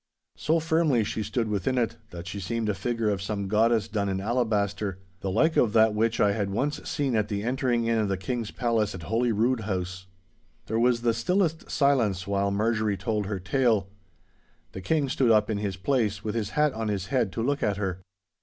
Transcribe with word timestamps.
So 0.35 0.59
firmly 0.59 1.03
she 1.03 1.21
stood 1.21 1.47
within 1.47 1.77
it, 1.77 1.97
that 2.09 2.25
she 2.25 2.39
seemed 2.39 2.69
a 2.69 2.73
figure 2.73 3.09
of 3.11 3.21
some 3.21 3.47
goddess 3.47 3.87
done 3.87 4.09
in 4.09 4.19
alabaster, 4.19 4.97
the 5.19 5.29
like 5.29 5.57
of 5.57 5.73
that 5.73 5.93
which 5.93 6.19
I 6.19 6.31
had 6.31 6.49
once 6.49 6.81
seen 6.89 7.15
at 7.15 7.27
the 7.27 7.43
entering 7.43 7.85
in 7.85 7.99
of 7.99 8.07
the 8.07 8.17
King's 8.17 8.49
palace 8.49 8.95
at 8.95 9.03
Holy 9.03 9.31
rood 9.31 9.59
House. 9.59 10.07
There 10.65 10.79
was 10.79 11.01
the 11.03 11.13
stillest 11.13 11.69
silence 11.69 12.25
while 12.25 12.49
Marjorie 12.49 12.97
told 12.97 13.27
her 13.27 13.37
tale. 13.39 13.89
The 14.71 14.81
King 14.81 15.07
stood 15.07 15.29
up 15.29 15.51
in 15.51 15.59
his 15.59 15.77
place, 15.77 16.23
with 16.23 16.33
his 16.33 16.49
hat 16.57 16.73
on 16.73 16.87
his 16.87 17.05
head, 17.13 17.31
to 17.33 17.43
look 17.43 17.61
at 17.61 17.77
her. 17.77 17.99